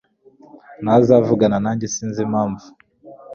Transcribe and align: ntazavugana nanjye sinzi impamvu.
ntazavugana 0.83 1.57
nanjye 1.63 1.85
sinzi 1.93 2.19
impamvu. 2.27 2.65